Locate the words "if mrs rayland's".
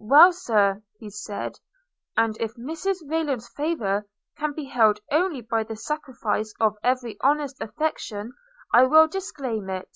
2.40-3.48